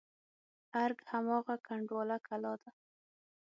[0.83, 2.71] ارګ هماغه کنډواله کلا ده.